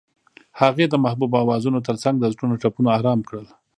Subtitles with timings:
[0.61, 3.47] هغې د محبوب اوازونو ترڅنګ د زړونو ټپونه آرام کړل.